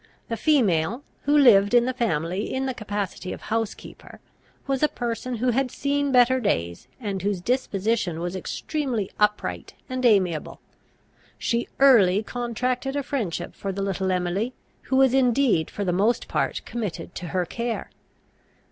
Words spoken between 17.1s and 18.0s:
to her care.